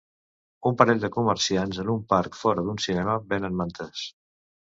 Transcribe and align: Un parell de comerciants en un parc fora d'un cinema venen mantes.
Un 0.69 0.77
parell 0.77 1.03
de 1.03 1.11
comerciants 1.15 1.81
en 1.83 1.91
un 1.97 1.99
parc 2.15 2.39
fora 2.41 2.65
d'un 2.69 2.81
cinema 2.87 3.19
venen 3.37 3.61
mantes. 3.61 4.09